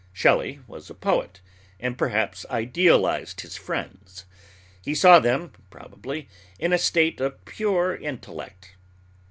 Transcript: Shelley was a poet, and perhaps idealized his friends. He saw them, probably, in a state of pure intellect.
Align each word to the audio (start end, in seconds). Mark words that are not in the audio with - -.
Shelley 0.13 0.61
was 0.65 0.89
a 0.89 0.95
poet, 0.95 1.41
and 1.79 1.95
perhaps 1.95 2.43
idealized 2.49 3.41
his 3.41 3.55
friends. 3.55 4.25
He 4.81 4.95
saw 4.95 5.19
them, 5.19 5.53
probably, 5.69 6.27
in 6.57 6.73
a 6.73 6.79
state 6.79 7.21
of 7.21 7.45
pure 7.45 7.95
intellect. 7.95 8.73